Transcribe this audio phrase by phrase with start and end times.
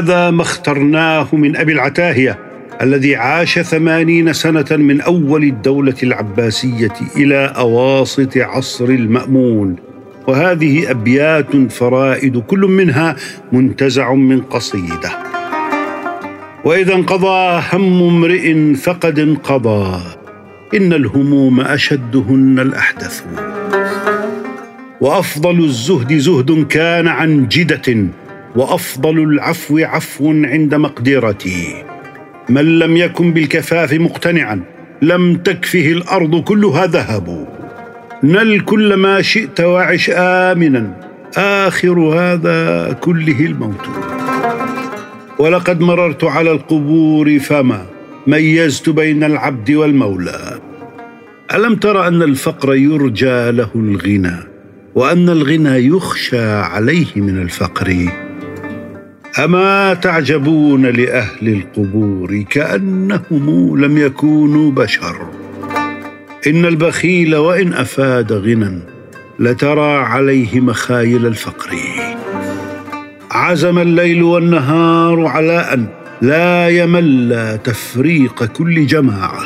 [0.00, 2.38] هذا ما اخترناه من أبي العتاهية
[2.82, 9.76] الذي عاش ثمانين سنة من أول الدولة العباسية إلى أواسط عصر المأمون.
[10.26, 13.16] وهذه أبيات فرائد كل منها
[13.52, 15.10] منتزع من قصيدة.
[16.64, 20.19] وإذا انقضى هم امرئ فقد انقضى.
[20.74, 23.22] إن الهموم أشدهن الأحدث
[25.00, 28.06] وأفضل الزهد زهد كان عن جدة
[28.56, 31.84] وأفضل العفو عفو عند مقدرتي.
[32.48, 34.62] من لم يكن بالكفاف مقتنعا
[35.02, 37.48] لم تكفه الأرض كلها ذهب.
[38.22, 40.96] نل كل ما شئت وعش امنا
[41.36, 43.86] آخر هذا كله الموت.
[45.38, 47.86] ولقد مررت على القبور فما
[48.26, 50.60] ميزت بين العبد والمولى.
[51.54, 54.36] ألم تر أن الفقر يرجى له الغنى
[54.94, 58.08] وأن الغنى يخشى عليه من الفقر؟
[59.44, 65.16] أما تعجبون لأهل القبور كأنهم لم يكونوا بشر؟
[66.46, 68.78] إن البخيل وإن أفاد غنى
[69.38, 71.70] لترى عليه مخايل الفقر.
[73.30, 75.86] عزم الليل والنهار على أن
[76.22, 79.40] لا يمل تفريق كل جماعة.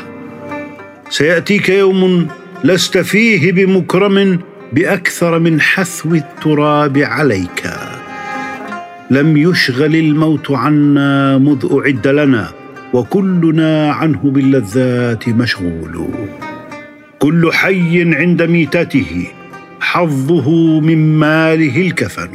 [1.11, 2.29] سيأتيك يوم
[2.65, 4.39] لست فيه بمكرم
[4.73, 7.71] بأكثر من حثو التراب عليك.
[9.11, 12.49] لم يشغل الموت عنا مذ أعد لنا
[12.93, 16.09] وكلنا عنه باللذات مشغول.
[17.19, 19.27] كل حي عند ميتته
[19.81, 22.31] حظه من ماله الكفن.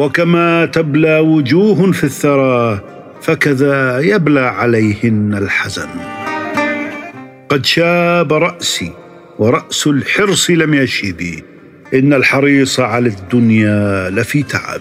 [0.00, 2.80] وكما تبلى وجوه في الثرى
[3.22, 5.88] فكذا يبلى عليهن الحزن.
[7.48, 8.92] قد شاب رأسي
[9.38, 11.20] ورأس الحرص لم يشب
[11.94, 14.80] إن الحريص على الدنيا لفي تعب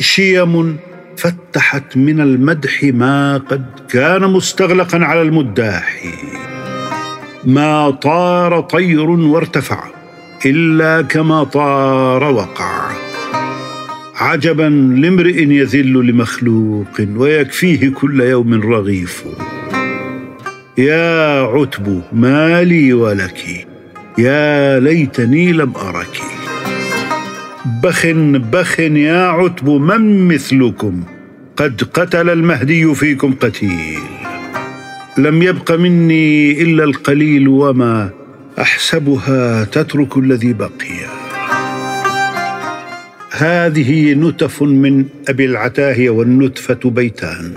[0.00, 0.76] شيم
[1.16, 6.02] فتحت من المدح ما قد كان مستغلقا على المداح
[7.44, 9.84] ما طار طير وارتفع
[10.46, 12.85] إلا كما طار وقع.
[14.18, 19.24] عجبا لامرئ يذل لمخلوق ويكفيه كل يوم رغيف.
[20.78, 23.66] يا عتب ما لي ولك.
[24.18, 26.20] يا ليتني لم أرك.
[27.82, 28.06] بخ
[28.52, 31.02] بخ يا عتب من مثلكم؟
[31.56, 33.98] قد قتل المهدي فيكم قتيل.
[35.18, 38.10] لم يبق مني إلا القليل وما
[38.60, 41.25] أحسبها تترك الذي بقي.
[43.38, 47.52] هذه نتف من أبي العتاهية والنتفة بيتان.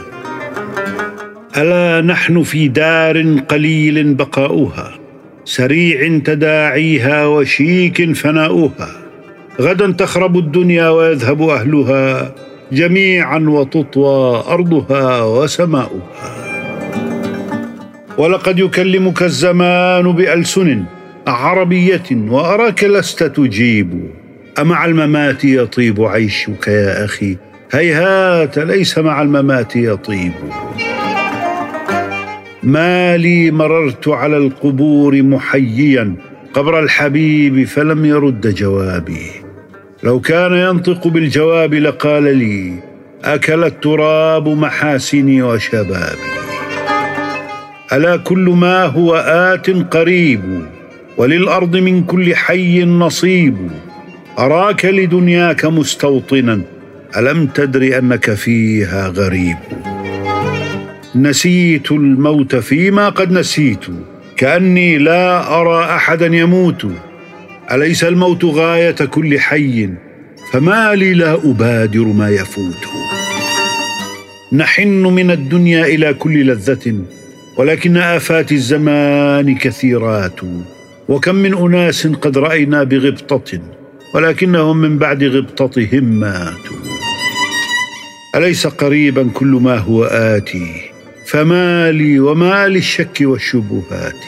[1.58, 5.00] ألا نحن في دار قليل بقاؤها
[5.46, 8.92] سريع تداعيها وشيك فناؤها.
[9.62, 12.36] غدا تخرب الدنيا ويذهب أهلها
[12.72, 16.36] جميعا وتطوى أرضها وسماؤها.
[18.18, 20.84] ولقد يكلمك الزمان بألسن
[21.28, 24.19] عربية وأراك لست تجيب.
[24.62, 27.38] أمع الممات يطيب عيشك يا أخي؟
[27.72, 30.32] هيهات ليس مع الممات يطيب.
[32.64, 36.16] ما لي مررت على القبور محييا
[36.54, 39.32] قبر الحبيب فلم يرد جوابي.
[40.04, 42.74] لو كان ينطق بالجواب لقال لي
[43.24, 46.30] أكل التراب محاسني وشبابي.
[47.94, 50.42] ألا كل ما هو آت قريب
[51.18, 53.58] وللأرض من كل حي نصيب.
[54.40, 56.62] أراك لدنياك مستوطنا
[57.18, 59.58] ألم تدر أنك فيها غريب؟
[61.16, 63.86] نسيت الموت فيما قد نسيت
[64.38, 66.88] كأني لا أرى أحدا يموت.
[67.72, 69.90] أليس الموت غاية كل حي؟
[70.52, 72.84] فما لي لا أبادر ما يفوت.
[74.54, 76.96] نحن من الدنيا إلى كل لذة
[77.58, 80.40] ولكن آفات الزمان كثيرات.
[81.10, 83.79] وكم من أناس قد رأينا بغبطة؟
[84.14, 86.78] ولكنهم من بعد غبطتهم ماتوا.
[88.36, 90.92] أليس قريبا كل ما هو آتي؟
[91.26, 94.26] فما لي وما للشك والشبهات.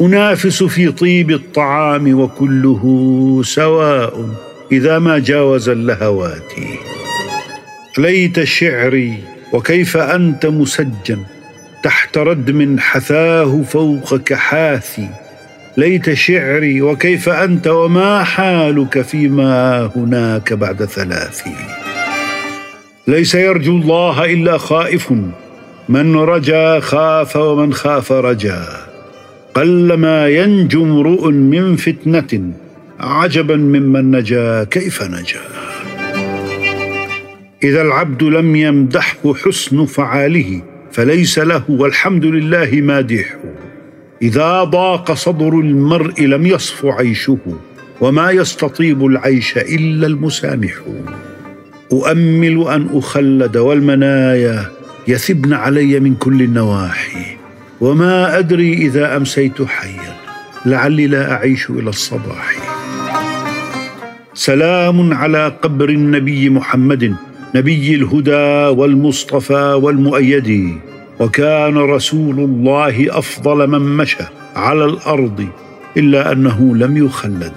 [0.00, 2.82] أنافس في طيب الطعام وكله
[3.44, 4.28] سواء
[4.72, 6.52] إذا ما جاوز اللهوات.
[7.98, 9.14] ليت شعري
[9.52, 11.24] وكيف أنت مسجن
[11.82, 15.08] تحت ردم حثاه فوق كحاثي
[15.78, 21.42] ليت شعري وكيف أنت وما حالك فيما هناك بعد ثلاث
[23.06, 25.12] ليس يرجو الله إلا خائف
[25.88, 28.62] من رجا خاف ومن خاف رجا.
[29.54, 32.52] قلما ينجو امرؤ من فتنة
[33.00, 35.40] عجبا ممن نجا كيف نجا.
[37.62, 43.57] إذا العبد لم يمدحه حسن فعاله فليس له والحمد لله مادحه
[44.22, 47.38] إذا ضاق صدر المرء لم يصف عيشه
[48.00, 50.74] وما يستطيب العيش إلا المسامح
[51.92, 54.70] أؤمل أن أخلد والمنايا
[55.08, 57.36] يثبن علي من كل النواحي.
[57.80, 60.16] وما أدري إذا أمسيت حيا
[60.66, 62.56] لعلي لا أعيش إلى الصباح.
[64.34, 67.14] سلام على قبر النبي محمد
[67.54, 70.78] نبي الهدى والمصطفى والمؤيد.
[71.20, 74.24] وكان رسول الله أفضل من مشى
[74.56, 75.48] على الأرض
[75.96, 77.52] إلا أنه لم يخلد.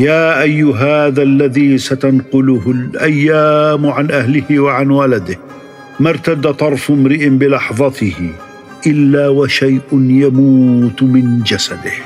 [0.00, 5.38] يا اي هذا الذي ستنقله الأيام عن أهله وعن ولده
[6.00, 8.30] ما ارتد طرف امرئ بلحظته
[8.86, 11.96] إلا وشيء يموت من جسده.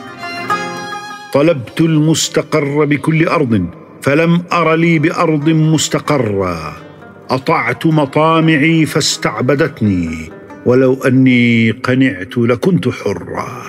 [1.32, 3.66] طلبت المستقر بكل أرض
[4.02, 6.87] فلم أر لي بأرض مستقرا
[7.30, 10.30] أطعت مطامعي فاستعبدتني
[10.66, 13.62] ولو أني قنعت لكنت حرا.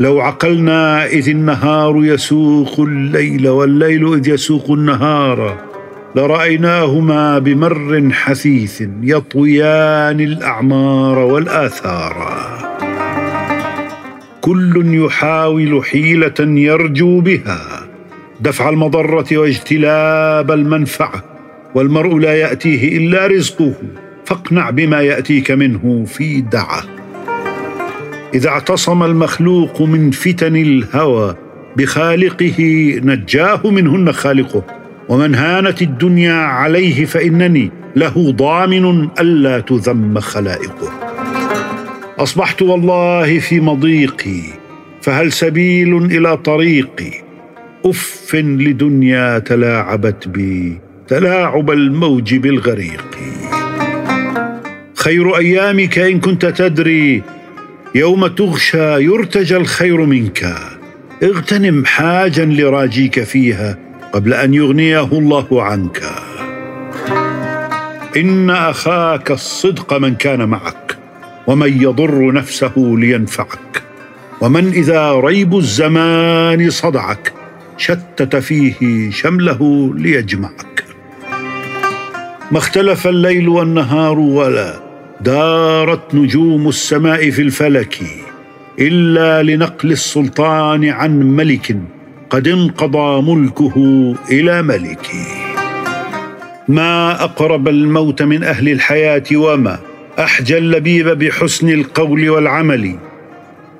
[0.00, 5.56] لو عقلنا إذ النهار يسوق الليل والليل إذ يسوق النهار
[6.14, 12.16] لرأيناهما بمر حثيث يطويان الأعمار والآثار.
[14.40, 17.60] كل يحاول حيلة يرجو بها
[18.40, 21.35] دفع المضرة واجتلاب المنفعة.
[21.76, 23.74] والمرء لا يأتيه إلا رزقه
[24.24, 26.82] فاقنع بما يأتيك منه في دعة.
[28.34, 31.36] إذا اعتصم المخلوق من فتن الهوى
[31.76, 32.58] بخالقه
[33.04, 34.64] نجاه منهن خالقه
[35.08, 40.92] ومن هانت الدنيا عليه فإنني له ضامن ألا تذم خلائقه.
[42.18, 44.42] أصبحت والله في مضيقي
[45.02, 47.12] فهل سبيل إلى طريقي؟
[47.84, 53.04] أف لدنيا تلاعبت بي تلاعب الموج بالغريق.
[54.94, 57.22] خير أيامك إن كنت تدري
[57.94, 60.54] يوم تغشى يرتجى الخير منك.
[61.22, 63.78] اغتنم حاجا لراجيك فيها
[64.12, 66.02] قبل أن يغنيه الله عنك.
[68.16, 70.96] إن أخاك الصدق من كان معك
[71.46, 73.82] ومن يضر نفسه لينفعك.
[74.40, 77.32] ومن إذا ريب الزمان صدعك
[77.78, 80.75] شتت فيه شمله ليجمعك.
[82.52, 84.74] ما اختلف الليل والنهار ولا
[85.20, 87.98] دارت نجوم السماء في الفلك
[88.78, 91.76] إلا لنقل السلطان عن ملك
[92.30, 93.74] قد انقضى ملكه
[94.30, 95.10] إلى ملك.
[96.68, 99.78] ما أقرب الموت من أهل الحياة وما
[100.18, 102.96] أحجى اللبيب بحسن القول والعمل.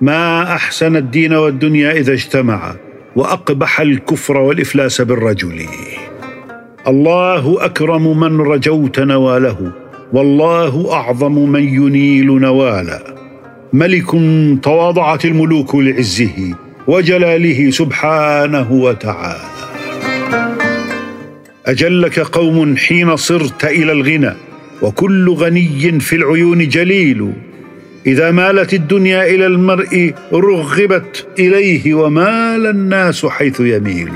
[0.01, 2.77] ما أحسن الدين والدنيا إذا اجتمعا
[3.17, 5.67] وأقبح الكفر والإفلاس بالرجل.
[6.89, 9.73] الله أكرم من رجوت نواله
[10.13, 13.01] والله أعظم من ينيل نوالا.
[13.73, 14.11] ملك
[14.63, 16.55] تواضعت الملوك لعزه
[16.87, 19.41] وجلاله سبحانه وتعالى.
[21.67, 24.33] أجلك قوم حين صرت إلى الغنى
[24.83, 27.33] وكل غني في العيون جليل.
[28.07, 34.09] إذا مالت الدنيا إلى المرء رغبت إليه ومال الناس حيث يميل.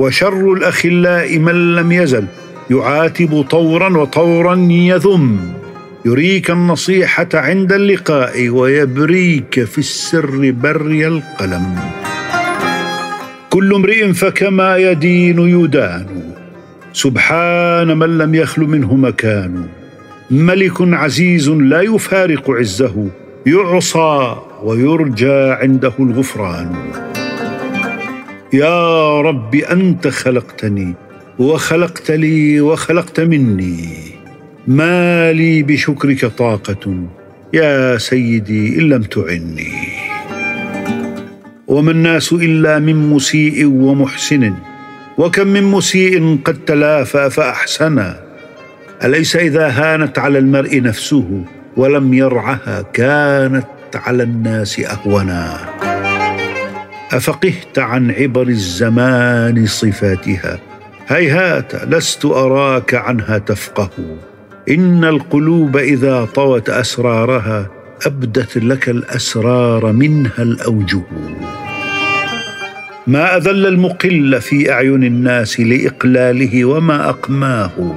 [0.00, 2.24] وشر الأخلاء من لم يزل
[2.70, 5.38] يعاتب طورا وطورا يذم.
[6.04, 11.76] يريك النصيحة عند اللقاء ويبريك في السر بري القلم.
[13.50, 16.06] كل امرئ فكما يدين يدان.
[16.92, 19.66] سبحان من لم يخل منه مكان.
[20.30, 23.06] ملك عزيز لا يفارق عزه
[23.46, 26.72] يعصى ويرجى عنده الغفران.
[28.52, 30.94] يا رب أنت خلقتني
[31.38, 33.88] وخلقت لي وخلقت مني.
[34.66, 37.04] ما لي بشكرك طاقة
[37.52, 39.72] يا سيدي إن لم تعني.
[41.68, 44.54] وما الناس إلا من مسيء ومحسن
[45.18, 48.20] وكم من مسيء قد تلافى فأحسنا.
[49.04, 51.44] أليس إذا هانت على المرء نفسه
[51.76, 55.69] ولم يرعها كانت على الناس أهونا؟
[57.12, 60.58] أفقهت عن عبر الزمان صفاتها؟
[61.08, 63.90] هيهات لست أراك عنها تفقه.
[64.70, 67.70] إن القلوب إذا طوت أسرارها
[68.06, 71.02] أبدت لك الأسرار منها الأوجه.
[73.06, 77.96] ما أذل المقل في أعين الناس لإقلاله وما أقماه؟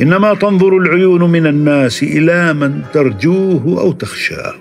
[0.00, 4.54] إنما تنظر العيون من الناس إلى من ترجوه أو تخشاه.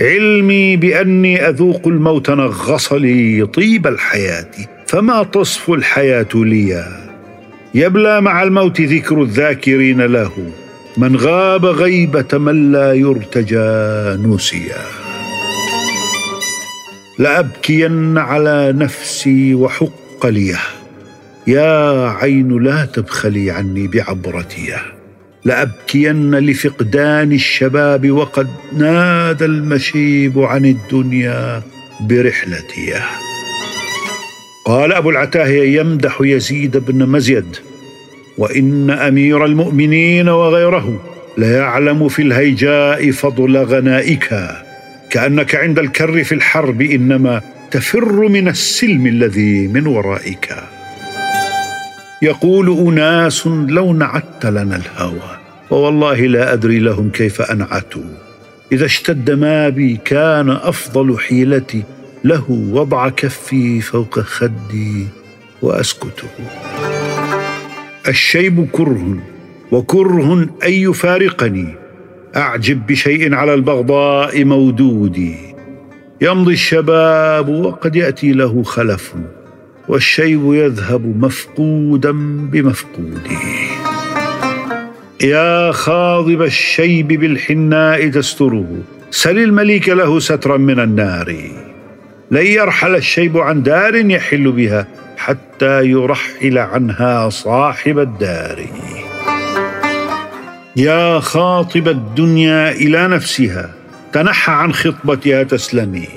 [0.00, 4.50] علمي بأني أذوق الموت نغص لي طيب الحياة
[4.86, 6.84] فما تصف الحياة لي؟
[7.74, 10.32] يبلى مع الموت ذكر الذاكرين له
[10.96, 14.82] من غاب غيبة من لا يرتجى نسيا.
[17.18, 20.60] لأبكين على نفسي وحق ليه
[21.46, 24.97] يا عين لا تبخلي عني بعبرتيه.
[25.48, 31.62] لأبكين لفقدان الشباب وقد نادى المشيب عن الدنيا
[32.00, 33.06] برحلتيه
[34.64, 37.56] قال أبو العتاهيه يمدح يزيد بن مزيد
[38.38, 41.00] وإن أمير المؤمنين وغيره
[41.38, 44.48] ليعلم في الهيجاء فضل غنائك
[45.10, 47.40] كأنك عند الكر في الحرب إنما
[47.70, 50.54] تفر من السلم الذي من ورائك.
[52.22, 55.37] يقول أناس لو نعت لنا الهوى.
[55.70, 58.02] ووالله لا أدري لهم كيف أنعتوا.
[58.72, 61.82] إذا اشتد ما بي كان أفضل حيلتي
[62.24, 65.06] له وضع كفي فوق خدي
[65.62, 66.28] وأسكته.
[68.08, 69.18] الشيب كره
[69.72, 70.32] وكره
[70.64, 71.74] أن يفارقني.
[72.36, 75.36] أعجب بشيء على البغضاء مودودي.
[76.20, 79.14] يمضي الشباب وقد يأتي له خلف
[79.88, 82.12] والشيب يذهب مفقودا
[82.50, 83.57] بمفقوده.
[85.22, 88.66] يا خاضب الشيب بالحناء تستره.
[89.10, 91.34] سل المليك له سترا من النار.
[92.30, 98.66] لن يرحل الشيب عن دار يحل بها حتى يرحل عنها صاحب الدار.
[100.76, 103.70] يا خاطب الدنيا إلى نفسها
[104.12, 106.08] تنح عن خطبتها تسلمي.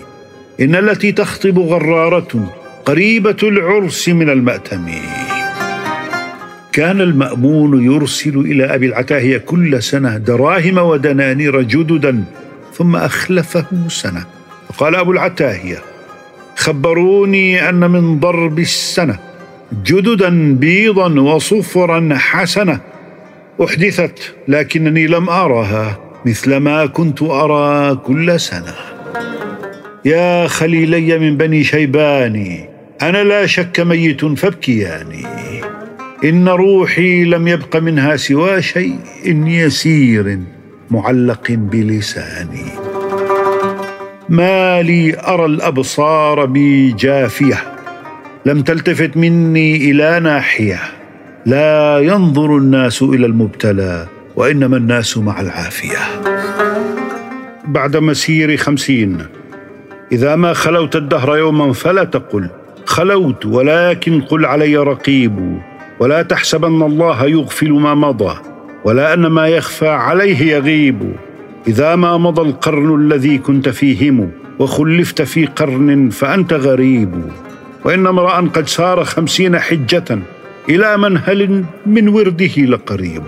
[0.62, 2.54] إن التي تخطب غرارة
[2.86, 4.88] قريبة العرس من الماتم
[6.72, 12.24] كان المأمون يرسل إلى أبي العتاهية كل سنة دراهم ودنانير جددا
[12.74, 14.26] ثم اخلفه سنة.
[14.74, 15.78] فقال أبو العتاهية
[16.56, 19.20] خبروني أن من ضرب السنة
[19.86, 22.80] جددا بيضا وصفرا حسنة
[23.64, 28.76] أحدثت لكنني لم ارها مثل ما كنت أرى كل سنة.
[30.06, 32.66] يا خليلي من بني شيبان
[33.02, 35.26] أنا لا شك ميت فابكياني.
[36.24, 40.40] إن روحي لم يبق منها سوى شيء يسير
[40.92, 42.66] معلق بلساني.
[44.30, 47.64] ما لي أرى الأبصار بي جافية
[48.46, 50.80] لم تلتفت مني إلى ناحية.
[51.46, 56.00] لا ينظر الناس إلى المبتلى وإنما الناس مع العافية.
[57.66, 59.18] بعد مسير خمسين
[60.12, 62.50] إذا ما خلوت الدهر يوما فلا تقل
[62.86, 65.62] خلوت ولكن قل علي رقيب.
[66.02, 68.36] ولا تحسبن الله يغفل ما مضى
[68.86, 71.16] ولا أن ما يخفى عليه يغيب.
[71.68, 77.12] إذا ما مضى القرن الذي كنت فيهم وخلفت في قرن فأنت غريب.
[77.86, 80.20] وإن امرأ قد سار خمسين حجة
[80.70, 83.24] إلى منهل من ورده لقريب.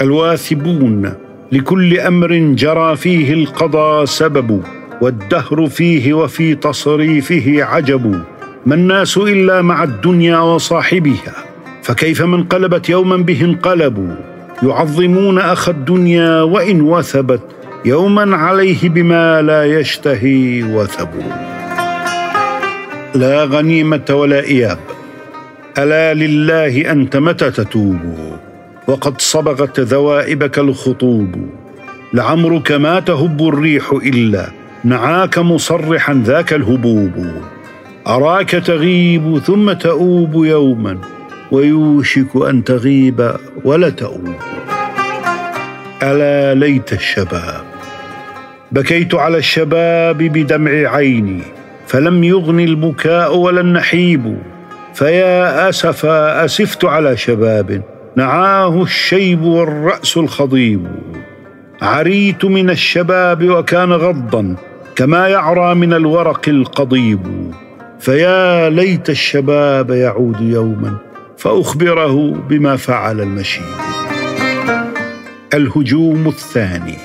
[0.00, 1.12] الواثبون
[1.52, 4.62] لكل أمر جرى فيه القضاء سبب
[5.00, 8.22] والدهر فيه وفي تصريفه عجب.
[8.66, 11.34] ما الناس إلا مع الدنيا وصاحبها
[11.82, 14.14] فكيف من قلبت يوما به انقلبوا؟
[14.62, 17.40] يعظمون اخ الدنيا وإن وثبت
[17.84, 21.32] يوما عليه بما لا يشتهي وثبوا.
[23.14, 24.78] لا غنيمة ولا إياب
[25.78, 28.14] ألا لله أنت متى تتوب؟
[28.88, 31.48] وقد صبغت ذوائبك الخطوب.
[32.14, 34.50] لعمرك ما تهب الريح إلا
[34.84, 37.42] نعاك مصرحا ذاك الهبوب.
[38.06, 40.98] أراك تغيب ثم تؤوب يوما
[41.52, 44.34] ويوشك أن تغيب ولا تؤوب.
[46.02, 47.64] ألا ليت الشباب
[48.72, 51.42] بكيت على الشباب بدمع عيني
[51.86, 54.38] فلم يغن البكاء ولا النحيب
[54.94, 57.82] فيا أسفا أسفت على شباب
[58.16, 60.86] نعاه الشيب والرأس الخضيب.
[61.82, 64.56] عريت من الشباب وكان غضا
[64.96, 67.52] كما يعرى من الورق القضيب.
[68.02, 70.96] فيا ليت الشباب يعود يوما
[71.38, 73.62] فأخبره بما فعل المشيب
[75.54, 76.98] الهجوم الثاني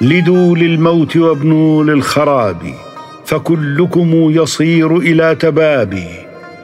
[0.00, 2.56] لدوا للموت وابنوا للخراب
[3.26, 6.08] فكلكم يصير إلى تبابي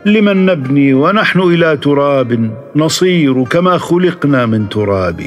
[0.06, 5.20] لمن نبني ونحن إلى تراب نصير كما خلقنا من تراب.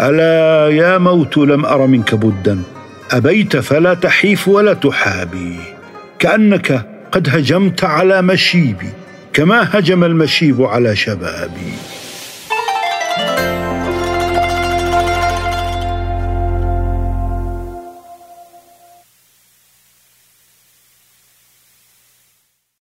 [0.00, 2.58] ألا يا موت لم أر منك بدا
[3.10, 5.56] أبيت فلا تحيف ولا تحابي.
[6.18, 8.90] كأنك قد هجمت على مشيبي
[9.32, 11.72] كما هجم المشيب على شبابي.